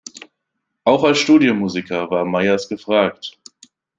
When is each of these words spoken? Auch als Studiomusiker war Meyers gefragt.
Auch 0.83 1.03
als 1.03 1.19
Studiomusiker 1.19 2.09
war 2.09 2.25
Meyers 2.25 2.67
gefragt. 2.67 3.39